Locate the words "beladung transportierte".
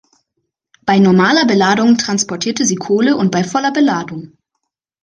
1.45-2.65